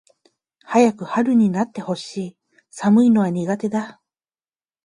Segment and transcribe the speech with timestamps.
[0.65, 2.37] 早く春になって欲しい。
[2.71, 4.01] 寒いのは苦手だ。